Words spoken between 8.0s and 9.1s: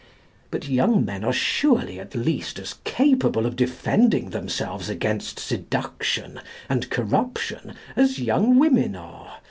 young women